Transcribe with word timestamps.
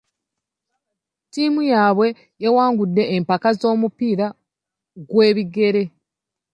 Ttiimu 1.25 1.61
yaabwe 1.71 2.07
yawangudde 2.43 3.03
empaka 3.15 3.49
z'omupiira 3.59 4.27
gw'ebigere. 5.09 5.83